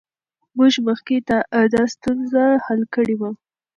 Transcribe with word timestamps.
موږ 0.57 0.73
مخکې 0.87 1.15
دا 1.73 1.83
ستونزه 1.95 2.43
حل 2.65 2.81
کړې 2.95 3.15
وه. 3.19 3.29